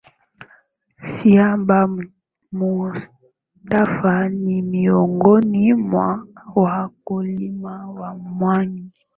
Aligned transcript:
Sihaba 1.11 1.79
Mustafa 2.57 4.15
ni 4.41 4.61
miongoni 4.61 5.73
mwa 5.73 6.27
wakulima 6.55 7.73
wa 7.99 8.13
mwani 8.15 8.83